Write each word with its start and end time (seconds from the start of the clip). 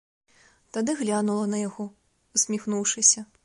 Тады 0.77 0.95
глянула 1.03 1.45
на 1.53 1.61
яго, 1.67 1.87
усміхнуўшыся. 2.41 3.29